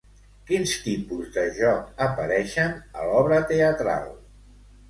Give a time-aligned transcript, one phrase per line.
[0.51, 4.09] Quins tipus de joc apareixen a l'obra teatral?